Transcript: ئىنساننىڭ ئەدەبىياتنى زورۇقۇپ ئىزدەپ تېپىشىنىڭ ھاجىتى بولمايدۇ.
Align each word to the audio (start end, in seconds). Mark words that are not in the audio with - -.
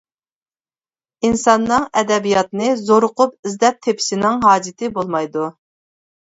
ئىنساننىڭ 1.27 1.85
ئەدەبىياتنى 2.01 2.71
زورۇقۇپ 2.85 3.37
ئىزدەپ 3.51 3.79
تېپىشىنىڭ 3.89 4.41
ھاجىتى 4.47 4.91
بولمايدۇ. 4.97 5.47